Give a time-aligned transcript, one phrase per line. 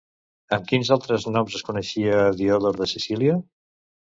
[0.55, 3.37] Amb quins altres noms es coneixia a Diodor de Sicília?